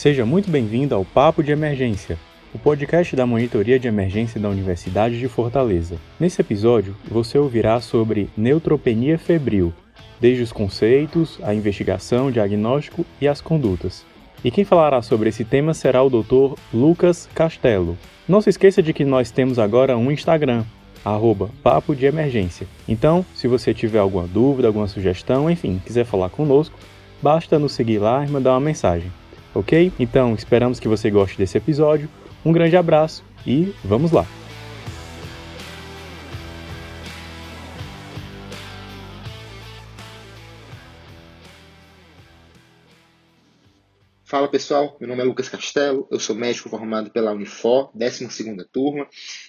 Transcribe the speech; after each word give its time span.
Seja 0.00 0.24
muito 0.24 0.50
bem-vindo 0.50 0.94
ao 0.94 1.04
Papo 1.04 1.42
de 1.42 1.52
Emergência, 1.52 2.18
o 2.54 2.58
podcast 2.58 3.14
da 3.14 3.26
Monitoria 3.26 3.78
de 3.78 3.86
Emergência 3.86 4.40
da 4.40 4.48
Universidade 4.48 5.18
de 5.18 5.28
Fortaleza. 5.28 5.96
Nesse 6.18 6.40
episódio, 6.40 6.96
você 7.06 7.36
ouvirá 7.36 7.78
sobre 7.82 8.30
neutropenia 8.34 9.18
febril, 9.18 9.74
desde 10.18 10.42
os 10.42 10.52
conceitos, 10.52 11.38
a 11.42 11.54
investigação, 11.54 12.30
diagnóstico 12.30 13.04
e 13.20 13.28
as 13.28 13.42
condutas. 13.42 14.06
E 14.42 14.50
quem 14.50 14.64
falará 14.64 15.02
sobre 15.02 15.28
esse 15.28 15.44
tema 15.44 15.74
será 15.74 16.02
o 16.02 16.08
Dr. 16.08 16.58
Lucas 16.72 17.28
Castelo. 17.34 17.98
Não 18.26 18.40
se 18.40 18.48
esqueça 18.48 18.82
de 18.82 18.94
que 18.94 19.04
nós 19.04 19.30
temos 19.30 19.58
agora 19.58 19.98
um 19.98 20.10
Instagram, 20.10 20.64
arroba 21.04 21.50
Papo 21.62 21.94
de 21.94 22.06
Emergência. 22.06 22.66
Então, 22.88 23.22
se 23.34 23.46
você 23.46 23.74
tiver 23.74 23.98
alguma 23.98 24.26
dúvida, 24.26 24.66
alguma 24.66 24.86
sugestão, 24.86 25.50
enfim, 25.50 25.78
quiser 25.84 26.06
falar 26.06 26.30
conosco, 26.30 26.78
basta 27.20 27.58
nos 27.58 27.72
seguir 27.72 27.98
lá 27.98 28.24
e 28.24 28.30
mandar 28.30 28.52
uma 28.52 28.60
mensagem 28.60 29.12
ok? 29.54 29.92
Então 29.98 30.34
esperamos 30.34 30.78
que 30.78 30.88
você 30.88 31.10
goste 31.10 31.38
desse 31.38 31.58
episódio. 31.58 32.08
Um 32.44 32.52
grande 32.52 32.76
abraço 32.76 33.24
e 33.46 33.74
vamos 33.84 34.12
lá! 34.12 34.26
Fala 44.30 44.46
pessoal, 44.46 44.96
meu 45.00 45.08
nome 45.08 45.22
é 45.22 45.24
Lucas 45.24 45.48
Castelo, 45.48 46.06
eu 46.08 46.20
sou 46.20 46.36
médico 46.36 46.68
formado 46.68 47.10
pela 47.10 47.32
Unifor, 47.32 47.90
12ª 47.98 48.64
turma, 48.70 49.08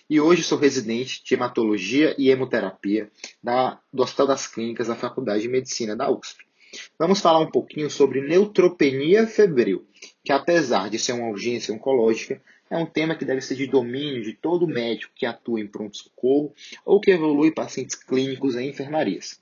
e 0.10 0.20
hoje 0.20 0.42
sou 0.42 0.58
residente 0.58 1.24
de 1.24 1.36
hematologia 1.36 2.16
e 2.18 2.32
hemoterapia 2.32 3.08
da, 3.44 3.80
do 3.94 4.02
Hospital 4.02 4.26
das 4.26 4.48
Clínicas 4.48 4.88
da 4.88 4.96
Faculdade 4.96 5.44
de 5.44 5.50
Medicina 5.50 5.96
da 5.96 6.10
USP. 6.10 6.51
Vamos 6.98 7.20
falar 7.20 7.40
um 7.40 7.52
pouquinho 7.52 7.90
sobre 7.90 8.22
neutropenia 8.22 9.28
febril, 9.28 9.86
que 10.24 10.32
apesar 10.32 10.90
de 10.90 10.98
ser 10.98 11.14
uma 11.14 11.30
urgência 11.30 11.74
oncológica, 11.74 12.42
é 12.70 12.78
um 12.78 12.86
tema 12.86 13.16
que 13.16 13.26
deve 13.26 13.42
ser 13.42 13.56
de 13.56 13.68
domínio 13.68 14.24
de 14.24 14.34
todo 14.34 14.68
médico 14.68 15.14
que 15.14 15.26
atua 15.26 15.60
em 15.60 15.68
pronto-socorro 15.68 16.54
ou 16.86 17.02
que 17.02 17.12
evolui 17.12 17.52
pacientes 17.52 17.96
clínicos 17.96 18.56
em 18.56 18.70
enfermarias. 18.70 19.42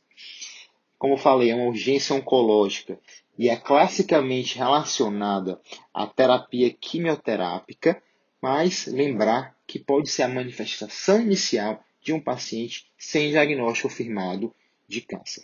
Como 0.98 1.16
falei, 1.16 1.52
é 1.52 1.56
uma 1.56 1.68
urgência 1.68 2.16
oncológica 2.16 3.00
e 3.38 3.48
é 3.48 3.56
classicamente 3.56 4.58
relacionada 4.58 5.62
à 5.94 6.08
terapia 6.08 6.74
quimioterápica, 6.74 8.02
mas 8.42 8.88
lembrar 8.88 9.56
que 9.68 9.78
pode 9.78 10.10
ser 10.10 10.24
a 10.24 10.28
manifestação 10.28 11.22
inicial 11.22 11.84
de 12.02 12.12
um 12.12 12.20
paciente 12.20 12.92
sem 12.98 13.30
diagnóstico 13.30 13.90
firmado 13.90 14.54
de 14.88 15.02
câncer. 15.02 15.44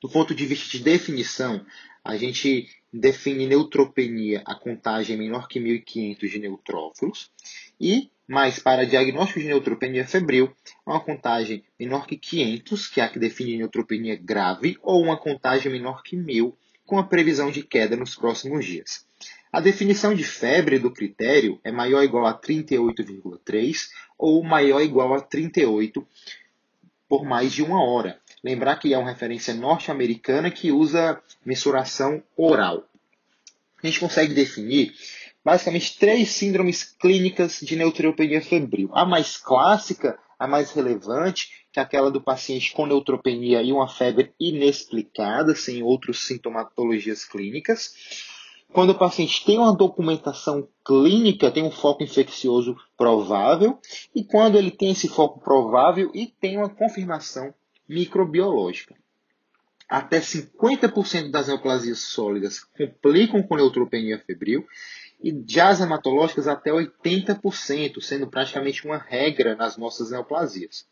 Do 0.00 0.08
ponto 0.08 0.34
de 0.34 0.46
vista 0.46 0.76
de 0.76 0.84
definição, 0.84 1.64
a 2.04 2.16
gente 2.16 2.68
define 2.92 3.46
neutropenia 3.46 4.42
a 4.46 4.54
contagem 4.54 5.16
menor 5.16 5.48
que 5.48 5.58
1.500 5.58 6.28
de 6.28 6.38
neutrófilos 6.38 7.30
e, 7.80 8.10
mais 8.26 8.58
para 8.58 8.86
diagnóstico 8.86 9.40
de 9.40 9.46
neutropenia 9.46 10.06
febril, 10.06 10.54
uma 10.86 11.00
contagem 11.00 11.64
menor 11.78 12.06
que 12.06 12.16
500, 12.16 12.86
que 12.88 13.00
é 13.00 13.04
a 13.04 13.08
que 13.08 13.18
define 13.18 13.56
neutropenia 13.56 14.16
grave, 14.16 14.78
ou 14.82 15.02
uma 15.02 15.16
contagem 15.16 15.72
menor 15.72 16.02
que 16.02 16.16
1.000, 16.16 16.54
com 16.86 16.98
a 16.98 17.04
previsão 17.04 17.50
de 17.50 17.62
queda 17.62 17.96
nos 17.96 18.14
próximos 18.14 18.64
dias. 18.64 19.06
A 19.52 19.60
definição 19.60 20.14
de 20.14 20.24
febre 20.24 20.78
do 20.78 20.92
critério 20.92 21.58
é 21.64 21.72
maior 21.72 21.98
ou 21.98 22.04
igual 22.04 22.26
a 22.26 22.38
38,3 22.38 23.88
ou 24.16 24.42
maior 24.44 24.76
ou 24.76 24.82
igual 24.82 25.14
a 25.14 25.20
38 25.20 26.06
por 27.08 27.24
mais 27.24 27.52
de 27.52 27.62
uma 27.62 27.82
hora. 27.82 28.20
Lembrar 28.42 28.76
que 28.76 28.94
é 28.94 28.98
uma 28.98 29.10
referência 29.10 29.54
norte-americana 29.54 30.50
que 30.50 30.70
usa 30.70 31.20
mensuração 31.44 32.22
oral. 32.36 32.84
A 33.82 33.86
gente 33.86 34.00
consegue 34.00 34.34
definir 34.34 34.92
basicamente 35.44 35.98
três 35.98 36.30
síndromes 36.30 36.84
clínicas 36.84 37.60
de 37.60 37.76
neutropenia 37.76 38.42
febril. 38.42 38.90
A 38.92 39.04
mais 39.04 39.36
clássica, 39.36 40.18
a 40.38 40.46
mais 40.46 40.70
relevante, 40.72 41.66
que 41.72 41.80
é 41.80 41.82
aquela 41.82 42.10
do 42.10 42.20
paciente 42.20 42.72
com 42.72 42.86
neutropenia 42.86 43.62
e 43.62 43.72
uma 43.72 43.88
febre 43.88 44.32
inexplicada, 44.38 45.54
sem 45.54 45.82
outras 45.82 46.18
sintomatologias 46.20 47.24
clínicas. 47.24 47.92
Quando 48.72 48.90
o 48.90 48.98
paciente 48.98 49.44
tem 49.44 49.58
uma 49.58 49.74
documentação 49.74 50.68
clínica, 50.84 51.50
tem 51.50 51.62
um 51.62 51.70
foco 51.70 52.02
infeccioso 52.02 52.76
provável, 52.96 53.78
e 54.14 54.22
quando 54.22 54.58
ele 54.58 54.70
tem 54.70 54.90
esse 54.90 55.08
foco 55.08 55.40
provável 55.40 56.10
e 56.14 56.26
tem 56.26 56.58
uma 56.58 56.68
confirmação 56.68 57.54
microbiológica. 57.88 58.94
Até 59.88 60.20
50% 60.20 61.30
das 61.30 61.48
neoplasias 61.48 62.00
sólidas 62.00 62.62
complicam 62.62 63.42
com 63.42 63.56
neutropenia 63.56 64.18
febril 64.18 64.66
e 65.22 65.34
já 65.46 65.68
as 65.68 65.80
hematológicas 65.80 66.46
até 66.46 66.70
80%, 66.70 68.00
sendo 68.02 68.28
praticamente 68.28 68.84
uma 68.84 68.98
regra 68.98 69.56
nas 69.56 69.76
nossas 69.76 70.10
neoplasias. 70.10 70.86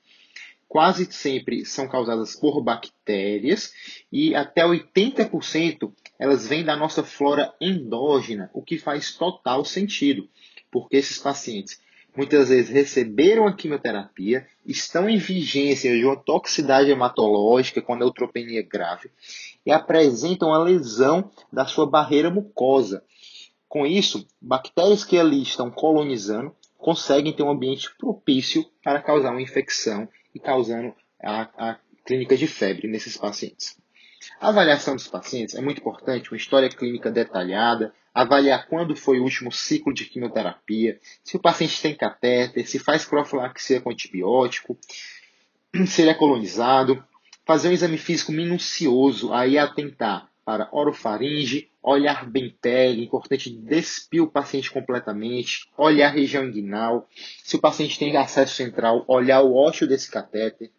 Quase 0.67 1.11
sempre 1.13 1.65
são 1.65 1.87
causadas 1.87 2.35
por 2.35 2.61
bactérias 2.63 3.73
e 4.11 4.35
até 4.35 4.65
80% 4.65 5.93
elas 6.19 6.47
vêm 6.47 6.65
da 6.65 6.75
nossa 6.75 7.05
flora 7.05 7.55
endógena, 7.61 8.51
o 8.53 8.63
que 8.63 8.79
faz 8.79 9.15
total 9.15 9.65
sentido, 9.65 10.29
porque 10.71 10.97
esses 10.97 11.19
pacientes 11.19 11.81
muitas 12.17 12.49
vezes 12.49 12.71
receberam 12.71 13.47
a 13.47 13.53
quimioterapia, 13.53 14.47
estão 14.65 15.09
em 15.09 15.19
vigência 15.19 15.97
de 15.97 16.05
uma 16.05 16.17
toxicidade 16.17 16.91
hematológica 16.91 17.83
com 17.83 17.95
neutropenia 17.95 18.63
grave 18.63 19.11
e 19.65 19.71
apresentam 19.71 20.53
a 20.53 20.63
lesão 20.63 21.31
da 21.53 21.67
sua 21.67 21.87
barreira 21.87 22.31
mucosa. 22.31 23.03
Com 23.69 23.85
isso, 23.85 24.27
bactérias 24.41 25.05
que 25.05 25.19
ali 25.19 25.43
estão 25.43 25.71
colonizando 25.71 26.55
conseguem 26.79 27.33
ter 27.33 27.43
um 27.43 27.51
ambiente 27.51 27.95
propício 27.97 28.65
para 28.83 29.03
causar 29.03 29.31
uma 29.31 29.43
infecção 29.43 30.09
e 30.35 30.39
causando 30.39 30.95
a, 31.23 31.71
a 31.71 31.79
clínica 32.05 32.37
de 32.37 32.47
febre 32.47 32.87
nesses 32.87 33.17
pacientes. 33.17 33.77
A 34.41 34.49
avaliação 34.49 34.95
dos 34.95 35.09
pacientes 35.09 35.55
é 35.55 35.61
muito 35.61 35.81
importante, 35.81 36.31
uma 36.31 36.37
história 36.37 36.69
clínica 36.69 37.11
detalhada, 37.11 37.93
avaliar 38.17 38.67
quando 38.67 38.97
foi 38.97 39.21
o 39.21 39.25
último 39.25 39.53
ciclo 39.53 39.93
de 39.93 40.07
quimioterapia, 40.07 40.99
se 41.23 41.37
o 41.37 41.39
paciente 41.39 41.83
tem 41.83 41.95
catéter, 41.95 42.67
se 42.67 42.79
faz 42.79 43.05
profilaxia 43.05 43.79
com 43.79 43.91
antibiótico, 43.91 44.79
se 45.87 46.01
ele 46.01 46.11
é 46.11 46.15
colonizado, 46.15 47.05
fazer 47.45 47.69
um 47.69 47.73
exame 47.73 47.99
físico 47.99 48.33
minucioso, 48.33 49.35
aí 49.35 49.59
atentar 49.59 50.31
para 50.47 50.67
orofaringe, 50.73 51.71
olhar 51.83 52.25
bem 52.25 52.57
pele, 52.59 53.05
importante 53.05 53.51
despir 53.51 54.23
o 54.23 54.31
paciente 54.31 54.71
completamente, 54.71 55.69
olhar 55.77 56.07
a 56.07 56.13
região 56.13 56.47
inguinal, 56.47 57.07
se 57.45 57.57
o 57.57 57.61
paciente 57.61 57.99
tem 57.99 58.17
acesso 58.17 58.55
central, 58.55 59.05
olhar 59.07 59.43
o 59.43 59.55
ósseo 59.55 59.87
desse 59.87 60.11
catéter. 60.11 60.71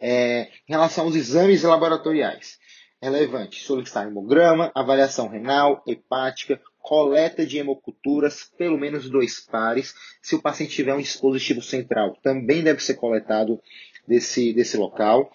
É, 0.00 0.48
em 0.66 0.72
relação 0.72 1.04
aos 1.04 1.14
exames 1.14 1.64
laboratoriais, 1.64 2.58
relevante 3.04 3.62
solicitar 3.62 4.06
hemograma, 4.06 4.72
avaliação 4.74 5.28
renal, 5.28 5.82
hepática, 5.86 6.60
coleta 6.80 7.46
de 7.46 7.58
hemoculturas, 7.58 8.50
pelo 8.56 8.78
menos 8.78 9.08
dois 9.08 9.40
pares. 9.40 9.94
Se 10.22 10.34
o 10.34 10.40
paciente 10.40 10.74
tiver 10.74 10.94
um 10.94 11.00
dispositivo 11.00 11.60
central, 11.60 12.16
também 12.22 12.62
deve 12.62 12.82
ser 12.82 12.94
coletado 12.94 13.60
desse, 14.08 14.52
desse 14.52 14.76
local. 14.76 15.30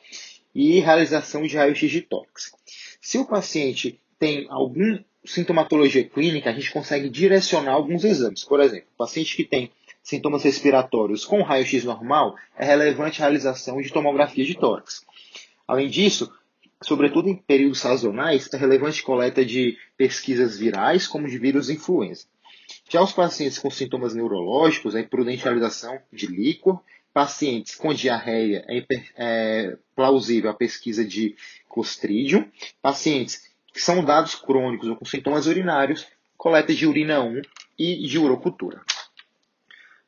E 0.53 0.79
realização 0.79 1.43
de 1.43 1.55
raio-x 1.55 1.91
de 1.91 2.01
tórax. 2.01 2.51
Se 2.99 3.17
o 3.19 3.25
paciente 3.25 3.99
tem 4.17 4.47
algum 4.49 4.99
sintomatologia 5.23 6.03
clínica, 6.03 6.49
a 6.49 6.53
gente 6.53 6.71
consegue 6.71 7.07
direcionar 7.07 7.73
alguns 7.73 8.03
exames. 8.03 8.43
Por 8.43 8.59
exemplo, 8.59 8.87
paciente 8.97 9.35
que 9.35 9.43
tem 9.43 9.71
sintomas 10.01 10.43
respiratórios 10.43 11.23
com 11.23 11.43
raio-x 11.43 11.83
normal, 11.83 12.35
é 12.57 12.65
relevante 12.65 13.21
a 13.21 13.25
realização 13.25 13.79
de 13.79 13.93
tomografia 13.93 14.43
de 14.43 14.55
tórax. 14.55 15.05
Além 15.67 15.87
disso, 15.87 16.33
sobretudo 16.83 17.29
em 17.29 17.35
períodos 17.35 17.79
sazonais, 17.79 18.49
é 18.53 18.57
relevante 18.57 19.03
coleta 19.03 19.43
de 19.45 19.77
pesquisas 19.97 20.57
virais, 20.57 21.07
como 21.07 21.27
de 21.27 21.37
vírus 21.37 21.69
influenza. 21.69 22.25
Já 22.89 23.01
os 23.01 23.11
pacientes 23.11 23.59
com 23.59 23.69
sintomas 23.69 24.13
neurológicos, 24.13 24.95
é 24.95 25.01
imprudente 25.01 25.43
realização 25.43 25.99
de 26.11 26.27
líquor. 26.27 26.81
Pacientes 27.11 27.75
com 27.75 27.93
diarreia, 27.93 28.63
é, 28.67 28.85
é 29.17 29.77
plausível 29.95 30.49
a 30.49 30.53
pesquisa 30.53 31.03
de 31.03 31.35
Clostridium. 31.67 32.47
Pacientes 32.81 33.49
que 33.73 33.81
são 33.81 34.03
dados 34.03 34.35
crônicos 34.35 34.87
ou 34.87 34.95
com 34.95 35.05
sintomas 35.05 35.45
urinários, 35.45 36.07
coleta 36.37 36.73
de 36.73 36.85
urina 36.85 37.21
1 37.21 37.41
e 37.77 38.07
de 38.07 38.17
urocultura. 38.17 38.81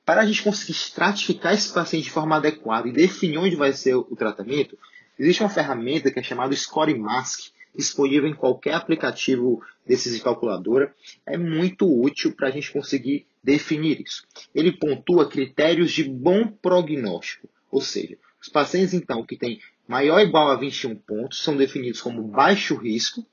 Para 0.06 0.22
a 0.22 0.26
gente 0.26 0.44
conseguir 0.44 0.74
estratificar 0.74 1.54
esse 1.54 1.74
paciente 1.74 2.06
de 2.06 2.12
forma 2.12 2.36
adequada 2.36 2.88
e 2.88 2.92
definir 2.92 3.38
onde 3.38 3.56
vai 3.56 3.74
ser 3.74 3.96
o 3.96 4.16
tratamento, 4.16 4.78
Existe 5.22 5.44
uma 5.44 5.50
ferramenta 5.50 6.10
que 6.10 6.20
é 6.20 6.24
chamada 6.24 6.56
Score 6.56 6.98
Mask, 6.98 7.52
disponível 7.76 8.28
em 8.28 8.34
qualquer 8.34 8.74
aplicativo 8.74 9.62
desses 9.86 10.16
de 10.16 10.20
calculadora. 10.20 10.96
É 11.28 11.38
muito 11.38 11.86
útil 11.86 12.34
para 12.36 12.48
a 12.48 12.52
gente 12.52 12.72
conseguir 12.72 13.28
definir 13.44 14.02
isso. 14.02 14.26
Ele 14.54 14.72
pontua 14.72 15.30
critérios 15.30 15.92
de 15.92 16.04
bom 16.04 16.48
prognóstico, 16.48 17.48
ou 17.70 17.82
seja, 17.82 18.18
os 18.42 18.50
pacientes 18.50 18.96
então 18.96 19.24
que 19.24 19.38
têm 19.38 19.62
maior 19.88 20.16
ou 20.16 20.22
igual 20.22 20.50
a 20.50 20.56
21 20.56 20.96
pontos 20.96 21.44
são 21.44 21.56
definidos 21.56 22.02
como 22.02 22.24
baixo 22.24 22.76
risco 22.76 23.24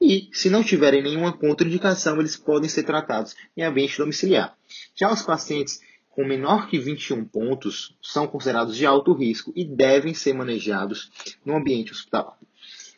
e, 0.00 0.28
se 0.32 0.48
não 0.48 0.62
tiverem 0.62 1.02
nenhuma 1.02 1.32
contraindicação, 1.32 2.20
eles 2.20 2.36
podem 2.36 2.68
ser 2.68 2.84
tratados 2.84 3.34
em 3.56 3.64
ambiente 3.64 3.98
domiciliar. 3.98 4.56
Já 4.94 5.12
os 5.12 5.22
pacientes 5.22 5.80
com 6.12 6.24
menor 6.24 6.68
que 6.68 6.78
21 6.78 7.24
pontos 7.24 7.96
são 8.00 8.26
considerados 8.26 8.76
de 8.76 8.86
alto 8.86 9.12
risco 9.12 9.52
e 9.56 9.64
devem 9.64 10.14
ser 10.14 10.34
manejados 10.34 11.10
no 11.44 11.56
ambiente 11.56 11.92
hospitalar. 11.92 12.38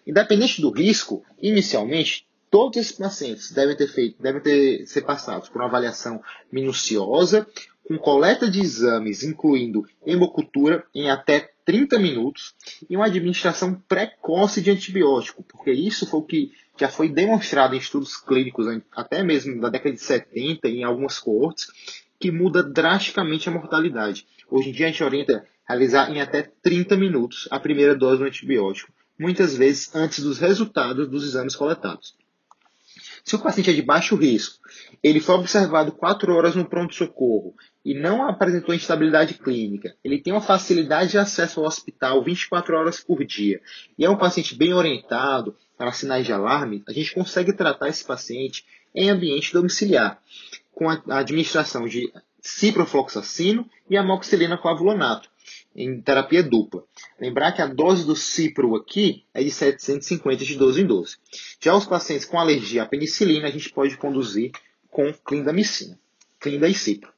Independente 0.06 0.60
do 0.60 0.70
risco, 0.70 1.24
inicialmente, 1.40 2.26
todos 2.50 2.76
esses 2.76 2.92
pacientes 2.92 3.52
devem 3.52 3.76
ter 3.76 3.88
feito, 3.88 4.22
devem 4.22 4.42
ter 4.42 4.86
ser 4.86 5.02
passados 5.02 5.48
por 5.48 5.60
uma 5.60 5.68
avaliação 5.68 6.20
minuciosa, 6.52 7.46
com 7.86 7.98
coleta 7.98 8.50
de 8.50 8.60
exames, 8.60 9.22
incluindo 9.22 9.86
hemocultura, 10.06 10.84
em 10.94 11.10
até 11.10 11.50
30 11.64 11.98
minutos, 11.98 12.54
e 12.88 12.96
uma 12.96 13.06
administração 13.06 13.74
precoce 13.88 14.60
de 14.60 14.70
antibiótico, 14.70 15.42
porque 15.42 15.70
isso 15.72 16.06
foi 16.06 16.20
o 16.20 16.24
que 16.24 16.52
já 16.78 16.88
foi 16.88 17.08
demonstrado 17.08 17.74
em 17.74 17.78
estudos 17.78 18.16
clínicos, 18.16 18.66
até 18.92 19.22
mesmo 19.22 19.60
da 19.60 19.68
década 19.68 19.94
de 19.94 20.00
70, 20.00 20.68
em 20.68 20.84
algumas 20.84 21.18
coortes, 21.18 21.68
que 22.24 22.30
muda 22.30 22.62
drasticamente 22.62 23.50
a 23.50 23.52
mortalidade. 23.52 24.26
Hoje 24.50 24.70
em 24.70 24.72
dia 24.72 24.86
a 24.86 24.88
gente 24.88 25.04
orienta 25.04 25.44
realizar 25.68 26.10
em 26.10 26.22
até 26.22 26.50
30 26.62 26.96
minutos 26.96 27.46
a 27.50 27.60
primeira 27.60 27.94
dose 27.94 28.16
do 28.16 28.24
antibiótico, 28.24 28.90
muitas 29.18 29.54
vezes 29.54 29.94
antes 29.94 30.24
dos 30.24 30.38
resultados 30.38 31.06
dos 31.06 31.22
exames 31.22 31.54
coletados. 31.54 32.14
Se 33.22 33.36
o 33.36 33.38
paciente 33.38 33.68
é 33.68 33.72
de 33.74 33.82
baixo 33.82 34.16
risco, 34.16 34.58
ele 35.02 35.20
foi 35.20 35.34
observado 35.34 35.92
4 35.92 36.34
horas 36.34 36.56
no 36.56 36.64
pronto-socorro 36.64 37.54
e 37.84 37.92
não 37.92 38.26
apresentou 38.26 38.74
instabilidade 38.74 39.34
clínica, 39.34 39.94
ele 40.02 40.18
tem 40.18 40.32
uma 40.32 40.40
facilidade 40.40 41.10
de 41.10 41.18
acesso 41.18 41.60
ao 41.60 41.66
hospital 41.66 42.24
24 42.24 42.74
horas 42.74 43.00
por 43.00 43.22
dia 43.22 43.60
e 43.98 44.04
é 44.06 44.08
um 44.08 44.16
paciente 44.16 44.54
bem 44.54 44.72
orientado 44.72 45.54
para 45.76 45.92
sinais 45.92 46.24
de 46.24 46.32
alarme, 46.32 46.82
a 46.88 46.92
gente 46.92 47.12
consegue 47.12 47.52
tratar 47.52 47.90
esse 47.90 48.02
paciente 48.02 48.64
em 48.94 49.10
ambiente 49.10 49.52
domiciliar 49.52 50.22
com 50.74 50.88
a 50.88 51.00
administração 51.08 51.86
de 51.86 52.12
ciprofloxacino 52.40 53.68
e 53.88 53.96
amoxicilina 53.96 54.58
clavulanato 54.58 55.30
em 55.74 56.00
terapia 56.00 56.42
dupla. 56.42 56.84
Lembrar 57.20 57.52
que 57.52 57.62
a 57.62 57.66
dose 57.66 58.06
do 58.06 58.14
cipro 58.14 58.76
aqui 58.76 59.24
é 59.32 59.42
de 59.42 59.50
750 59.50 60.44
de 60.44 60.56
12 60.56 60.82
em 60.82 60.86
12. 60.86 61.16
Já 61.60 61.74
os 61.74 61.86
pacientes 61.86 62.24
com 62.24 62.38
alergia 62.38 62.82
à 62.82 62.86
penicilina, 62.86 63.48
a 63.48 63.50
gente 63.50 63.70
pode 63.70 63.96
conduzir 63.96 64.52
com 64.90 65.12
clindamicina, 65.12 65.98
clinda 66.38 66.68
e 66.68 66.74
cipro. 66.74 67.12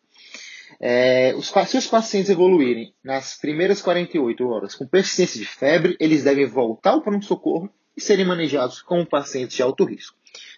É, 0.81 1.35
os, 1.37 1.53
se 1.69 1.77
os 1.77 1.87
pacientes 1.87 2.31
evoluírem 2.31 2.93
nas 3.03 3.37
primeiras 3.39 3.81
48 3.81 4.47
horas 4.47 4.75
com 4.75 4.87
persistência 4.87 5.41
de 5.41 5.47
febre, 5.47 5.97
eles 5.99 6.25
devem 6.25 6.47
voltar 6.47 6.91
ao 6.91 7.03
pronto-socorro 7.03 7.71
e 7.97 8.01
serem 8.01 8.27
manejados 8.27 8.83
como 8.83 9.07
pacientes 9.07 9.57
de 9.57 9.63
alto 9.63 9.85
risco. 9.85 10.17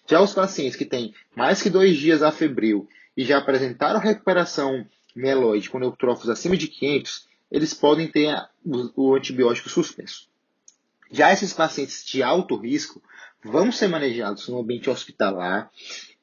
Já 0.08 0.20
os 0.20 0.32
pacientes 0.32 0.76
que 0.76 0.84
têm 0.84 1.14
mais 1.36 1.60
que 1.60 1.68
dois 1.68 1.96
dias 1.96 2.22
a 2.22 2.32
febril 2.32 2.88
e 3.16 3.24
já 3.24 3.38
apresentaram 3.38 4.00
recuperação 4.00 4.86
mieloide 5.14 5.68
com 5.68 5.78
neutrófilos 5.78 6.30
acima 6.30 6.56
de 6.56 6.68
500, 6.68 7.26
eles 7.50 7.74
podem 7.74 8.08
ter 8.08 8.34
o 8.64 9.14
antibiótico 9.14 9.68
suspenso. 9.68 10.28
Já 11.10 11.32
esses 11.32 11.52
pacientes 11.52 12.04
de 12.04 12.22
alto 12.22 12.56
risco 12.56 13.02
vão 13.42 13.72
ser 13.72 13.88
manejados 13.88 14.48
no 14.48 14.60
ambiente 14.60 14.90
hospitalar 14.90 15.70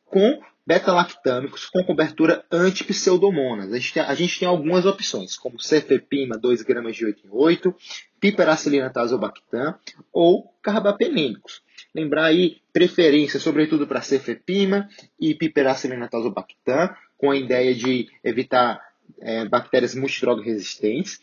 com 0.06 0.42
beta-lactâmicos 0.66 1.66
com 1.66 1.84
cobertura 1.84 2.44
anti-pseudomonas. 2.52 3.72
A 3.72 3.78
gente, 3.78 3.94
tem, 3.94 4.04
a 4.04 4.16
gente 4.16 4.40
tem 4.40 4.48
algumas 4.48 4.86
opções, 4.86 5.38
como 5.38 5.60
cefepima 5.60 6.38
2 6.38 6.64
gramas 6.64 6.96
de 6.96 7.06
8 7.06 7.28
em 7.28 7.30
8, 7.32 7.76
piperacilina 8.20 8.90
tazobactam 8.90 9.76
ou 10.12 10.52
carbapenêmicos. 10.62 11.62
Lembrar 11.96 12.26
aí 12.26 12.58
preferência, 12.74 13.40
sobretudo 13.40 13.88
para 13.88 14.02
cefepima 14.02 14.90
e 15.18 15.34
piperacilina 15.34 16.10
tazobactam, 16.10 16.94
com 17.18 17.32
a 17.32 17.38
ideia 17.38 17.74
de 17.74 18.10
evitar 18.22 18.82
é, 19.22 19.46
bactérias 19.46 19.96
multidroga 19.96 20.44
resistentes. 20.44 21.22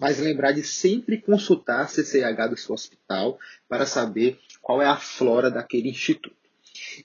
Mas 0.00 0.18
lembrar 0.18 0.50
de 0.50 0.64
sempre 0.64 1.20
consultar 1.20 1.82
a 1.82 1.86
CCH 1.86 2.50
do 2.50 2.56
seu 2.56 2.74
hospital 2.74 3.38
para 3.68 3.86
saber 3.86 4.36
qual 4.60 4.82
é 4.82 4.86
a 4.86 4.96
flora 4.96 5.48
daquele 5.48 5.88
instituto. 5.88 6.34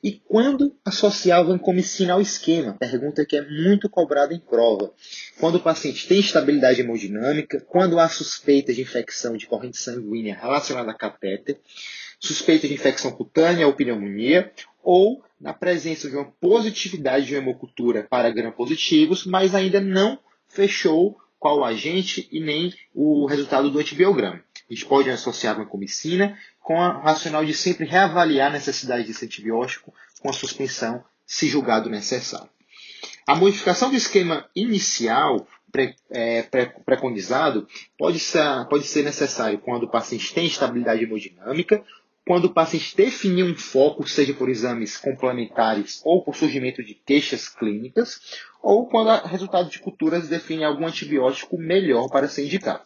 E 0.03 0.13
quando 0.27 0.75
associar 0.83 1.39
a 1.39 1.43
vancomicina 1.43 2.13
ao 2.13 2.21
esquema? 2.21 2.73
Pergunta 2.73 3.23
que 3.23 3.37
é 3.37 3.47
muito 3.47 3.87
cobrada 3.87 4.33
em 4.33 4.39
prova. 4.39 4.91
Quando 5.39 5.55
o 5.55 5.59
paciente 5.59 6.07
tem 6.07 6.19
estabilidade 6.19 6.81
hemodinâmica, 6.81 7.63
quando 7.67 7.99
há 7.99 8.09
suspeita 8.09 8.73
de 8.73 8.81
infecção 8.81 9.37
de 9.37 9.45
corrente 9.45 9.77
sanguínea 9.77 10.35
relacionada 10.35 10.89
a 10.89 10.95
catéter, 10.95 11.59
suspeita 12.19 12.67
de 12.67 12.73
infecção 12.73 13.11
cutânea 13.11 13.65
ou 13.65 13.73
pneumonia, 13.73 14.51
ou 14.83 15.23
na 15.39 15.53
presença 15.53 16.09
de 16.09 16.15
uma 16.15 16.25
positividade 16.25 17.25
de 17.25 17.35
hemocultura 17.35 18.05
para 18.09 18.29
gram-positivos, 18.29 19.25
mas 19.25 19.55
ainda 19.55 19.79
não 19.79 20.19
fechou 20.47 21.17
qual 21.39 21.63
agente 21.63 22.27
e 22.31 22.39
nem 22.39 22.73
o 22.93 23.25
resultado 23.25 23.71
do 23.71 23.79
antibiograma. 23.79 24.43
A 24.69 24.73
gente 24.73 24.85
pode 24.85 25.09
associar 25.09 25.55
a 25.55 25.59
vancomicina 25.59 26.37
com 26.61 26.79
a 26.79 27.01
racional 27.01 27.45
de 27.45 27.53
sempre 27.53 27.85
reavaliar 27.85 28.49
a 28.49 28.53
necessidade 28.53 29.07
desse 29.07 29.25
antibiótico 29.25 29.93
com 30.21 30.29
a 30.29 30.33
suspensão, 30.33 31.03
se 31.25 31.47
julgado 31.47 31.89
necessário. 31.89 32.49
A 33.25 33.35
modificação 33.35 33.89
do 33.89 33.95
esquema 33.95 34.49
inicial 34.55 35.47
pré, 35.71 35.95
é, 36.09 36.43
preconizado 36.85 37.67
pode 37.97 38.19
ser, 38.19 38.65
pode 38.69 38.85
ser 38.85 39.03
necessário 39.03 39.59
quando 39.59 39.83
o 39.83 39.89
paciente 39.89 40.33
tem 40.33 40.45
estabilidade 40.45 41.03
hemodinâmica, 41.03 41.83
quando 42.29 42.45
o 42.45 42.53
paciente 42.53 42.95
definir 42.95 43.43
um 43.43 43.55
foco, 43.55 44.07
seja 44.07 44.35
por 44.35 44.49
exames 44.49 44.97
complementares 44.97 45.99
ou 46.05 46.23
por 46.23 46.35
surgimento 46.35 46.83
de 46.83 46.93
queixas 46.93 47.49
clínicas, 47.49 48.21
ou 48.61 48.87
quando 48.87 49.07
o 49.07 49.27
resultado 49.27 49.67
de 49.67 49.79
culturas 49.79 50.29
define 50.29 50.63
algum 50.63 50.85
antibiótico 50.85 51.57
melhor 51.57 52.07
para 52.07 52.27
ser 52.27 52.45
indicado. 52.45 52.83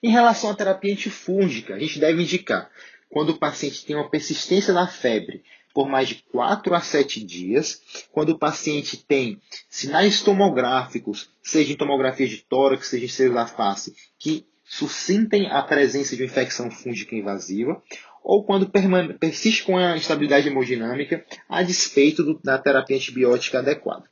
Em 0.00 0.12
relação 0.12 0.48
à 0.48 0.54
terapia 0.54 0.92
antifúngica, 0.92 1.74
a 1.74 1.78
gente 1.80 1.98
deve 1.98 2.22
indicar 2.22 2.70
quando 3.10 3.30
o 3.30 3.36
paciente 3.36 3.84
tem 3.84 3.96
uma 3.96 4.08
persistência 4.08 4.72
da 4.72 4.86
febre 4.86 5.42
por 5.74 5.88
mais 5.88 6.06
de 6.06 6.22
4 6.30 6.72
a 6.72 6.80
7 6.80 7.20
dias, 7.24 7.82
quando 8.12 8.30
o 8.30 8.38
paciente 8.38 8.96
tem 8.96 9.42
sinais 9.68 10.22
tomográficos, 10.22 11.30
seja 11.42 11.72
em 11.72 11.76
tomografia 11.76 12.28
de 12.28 12.36
tórax, 12.44 12.86
seja 12.86 13.06
em 13.06 13.08
célula 13.08 13.40
da 13.40 13.46
face, 13.48 13.92
que 14.20 14.46
suscitem 14.68 15.48
a 15.50 15.62
presença 15.62 16.16
de 16.16 16.22
uma 16.22 16.26
infecção 16.26 16.70
fúngica 16.70 17.14
invasiva, 17.14 17.82
ou 18.22 18.44
quando 18.44 18.70
persiste 19.18 19.62
com 19.62 19.76
a 19.76 19.96
instabilidade 19.96 20.48
hemodinâmica 20.48 21.24
a 21.48 21.62
despeito 21.62 22.24
do, 22.24 22.40
da 22.42 22.58
terapia 22.58 22.96
antibiótica 22.96 23.60
adequada. 23.60 24.04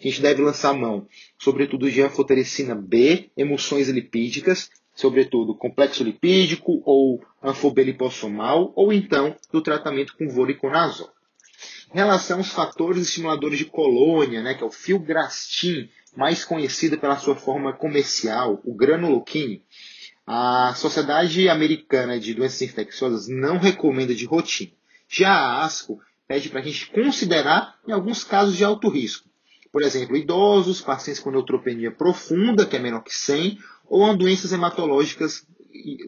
A 0.00 0.02
gente 0.02 0.20
deve 0.20 0.42
lançar 0.42 0.72
mão, 0.74 1.06
sobretudo 1.38 1.88
de 1.88 2.02
anfotericina 2.02 2.74
B, 2.74 3.30
emulsões 3.36 3.88
lipídicas, 3.88 4.68
sobretudo 4.94 5.54
complexo 5.54 6.02
lipídico 6.02 6.82
ou 6.84 7.24
anfobelipossomal, 7.40 8.72
ou 8.74 8.92
então 8.92 9.36
do 9.52 9.62
tratamento 9.62 10.16
com 10.16 10.28
voriconazol. 10.28 11.08
Em 11.92 11.98
relação 11.98 12.38
aos 12.38 12.48
fatores 12.48 13.02
estimuladores 13.02 13.58
de 13.58 13.64
colônia, 13.64 14.42
né, 14.42 14.54
que 14.54 14.64
é 14.64 14.66
o 14.66 14.70
filgrastim, 14.70 15.88
mais 16.16 16.44
conhecido 16.44 16.98
pela 16.98 17.16
sua 17.16 17.36
forma 17.36 17.72
comercial, 17.72 18.60
o 18.64 18.74
granuloquine, 18.74 19.64
a 20.26 20.74
Sociedade 20.74 21.48
Americana 21.48 22.18
de 22.18 22.34
Doenças 22.34 22.62
Infecciosas 22.62 23.28
não 23.28 23.58
recomenda 23.58 24.14
de 24.14 24.24
rotina. 24.24 24.72
Já 25.08 25.30
a 25.30 25.64
ASCO 25.64 26.00
pede 26.26 26.48
para 26.48 26.60
a 26.60 26.62
gente 26.62 26.90
considerar 26.90 27.78
em 27.86 27.92
alguns 27.92 28.24
casos 28.24 28.56
de 28.56 28.64
alto 28.64 28.88
risco. 28.88 29.28
Por 29.70 29.82
exemplo, 29.82 30.16
idosos, 30.16 30.80
pacientes 30.80 31.20
com 31.20 31.30
neutropenia 31.30 31.90
profunda, 31.90 32.66
que 32.66 32.76
é 32.76 32.78
menor 32.78 33.02
que 33.02 33.14
100, 33.14 33.58
ou 33.86 34.16
doenças 34.16 34.52
hematológicas, 34.52 35.46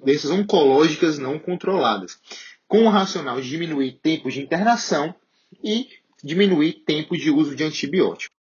doenças 0.02 0.30
oncológicas 0.30 1.18
não 1.18 1.38
controladas, 1.38 2.18
com 2.68 2.84
o 2.84 2.90
racional 2.90 3.40
de 3.40 3.48
diminuir 3.48 3.98
tempo 4.02 4.30
de 4.30 4.40
internação 4.40 5.14
e 5.62 5.88
diminuir 6.22 6.84
tempo 6.84 7.16
de 7.16 7.30
uso 7.30 7.54
de 7.54 7.64
antibiótico. 7.64 8.34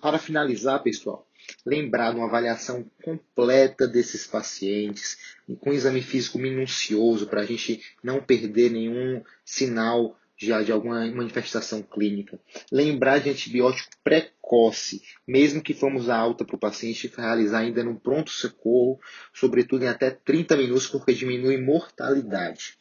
Para 0.00 0.18
finalizar, 0.18 0.82
pessoal, 0.82 1.27
lembrar 1.64 2.12
de 2.12 2.18
uma 2.18 2.26
avaliação 2.26 2.90
completa 3.02 3.86
desses 3.86 4.26
pacientes, 4.26 5.36
com 5.60 5.72
exame 5.72 6.02
físico 6.02 6.38
minucioso, 6.38 7.26
para 7.26 7.42
a 7.42 7.46
gente 7.46 7.82
não 8.02 8.20
perder 8.20 8.70
nenhum 8.70 9.22
sinal 9.44 10.18
já 10.38 10.62
de 10.62 10.70
alguma 10.70 11.04
manifestação 11.10 11.82
clínica. 11.82 12.38
Lembrar 12.70 13.18
de 13.18 13.28
antibiótico 13.28 13.90
precoce, 14.04 15.02
mesmo 15.26 15.60
que 15.60 15.74
fomos 15.74 16.08
a 16.08 16.16
alta 16.16 16.44
para 16.44 16.54
o 16.54 16.60
paciente 16.60 17.12
realizar 17.14 17.58
ainda 17.58 17.82
no 17.82 17.98
pronto-socorro, 17.98 19.00
sobretudo 19.32 19.84
em 19.84 19.88
até 19.88 20.10
30 20.10 20.56
minutos, 20.56 20.86
porque 20.86 21.12
diminui 21.12 21.58
mortalidade. 21.60 22.78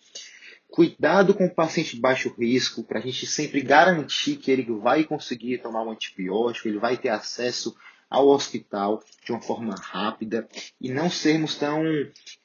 Cuidado 0.69 1.33
com 1.33 1.45
o 1.45 1.53
paciente 1.53 1.95
de 1.95 2.01
baixo 2.01 2.29
risco, 2.37 2.83
para 2.83 2.99
a 2.99 3.01
gente 3.01 3.25
sempre 3.25 3.61
garantir 3.61 4.35
que 4.35 4.51
ele 4.51 4.65
vai 4.79 5.03
conseguir 5.03 5.57
tomar 5.59 5.81
um 5.83 5.91
antibiótico, 5.91 6.67
ele 6.67 6.77
vai 6.77 6.97
ter 6.97 7.09
acesso 7.09 7.75
ao 8.09 8.27
hospital 8.29 9.03
de 9.23 9.31
uma 9.31 9.41
forma 9.41 9.75
rápida 9.75 10.47
e 10.79 10.89
não 10.89 11.09
sermos 11.09 11.55
tão 11.55 11.83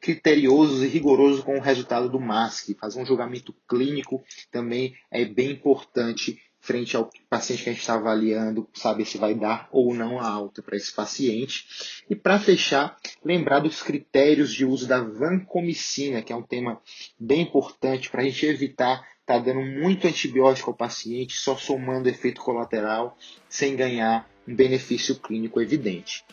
criteriosos 0.01 0.83
e 0.83 0.87
rigorosos 0.87 1.45
com 1.45 1.57
o 1.57 1.61
resultado 1.61 2.09
do 2.09 2.21
MASC. 2.21 2.75
Fazer 2.81 3.01
um 3.01 3.07
julgamento 3.07 3.55
clínico 3.69 4.23
também 4.51 4.95
é 5.11 5.25
bem 5.25 5.53
importante 5.53 6.41
frente 6.63 6.97
ao 6.97 7.11
paciente 7.29 7.65
que 7.65 7.71
a 7.71 7.73
gente 7.73 7.81
está 7.81 7.95
avaliando, 7.95 8.69
saber 8.73 9.05
se 9.05 9.19
vai 9.19 9.35
dar 9.35 9.69
ou 9.73 9.93
não 9.93 10.21
a 10.21 10.29
alta 10.29 10.63
para 10.63 10.77
esse 10.77 10.95
paciente. 10.95 11.67
E 12.09 12.15
para 12.15 12.39
fechar, 12.39 12.97
lembrar 13.25 13.59
dos 13.59 13.83
critérios 13.83 14.55
de 14.55 14.65
uso 14.65 14.87
da 14.87 15.01
vancomicina, 15.01 16.23
que 16.23 16.33
é 16.33 16.37
um 16.37 16.43
tema 16.43 16.81
bem 17.19 17.43
importante 17.43 18.09
para 18.09 18.23
a 18.23 18.25
gente 18.25 18.47
evitar 18.47 19.05
estar 19.21 19.35
tá 19.35 19.39
dando 19.39 19.61
muito 19.61 20.07
antibiótico 20.07 20.71
ao 20.71 20.77
paciente, 20.77 21.35
só 21.35 21.57
somando 21.57 22.09
efeito 22.09 22.41
colateral, 22.41 23.19
sem 23.49 23.75
ganhar 23.75 24.29
um 24.47 24.55
benefício 24.55 25.17
clínico 25.17 25.61
evidente. 25.61 26.25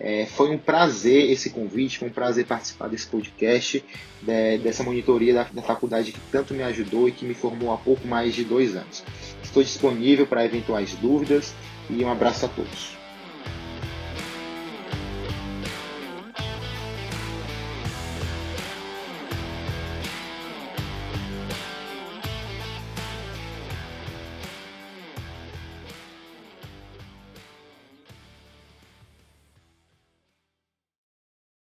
É, 0.00 0.26
foi 0.26 0.50
um 0.50 0.58
prazer 0.58 1.30
esse 1.30 1.50
convite, 1.50 1.98
foi 1.98 2.08
um 2.08 2.12
prazer 2.12 2.46
participar 2.46 2.88
desse 2.88 3.06
podcast, 3.06 3.84
de, 4.22 4.58
dessa 4.58 4.82
monitoria 4.82 5.34
da, 5.34 5.42
da 5.44 5.62
faculdade 5.62 6.12
que 6.12 6.20
tanto 6.30 6.54
me 6.54 6.62
ajudou 6.62 7.08
e 7.08 7.12
que 7.12 7.24
me 7.24 7.34
formou 7.34 7.72
há 7.72 7.76
pouco 7.76 8.06
mais 8.06 8.34
de 8.34 8.44
dois 8.44 8.76
anos. 8.76 9.02
Estou 9.42 9.62
disponível 9.62 10.26
para 10.26 10.44
eventuais 10.44 10.94
dúvidas 10.94 11.54
e 11.90 12.04
um 12.04 12.10
abraço 12.10 12.46
a 12.46 12.48
todos. 12.48 12.97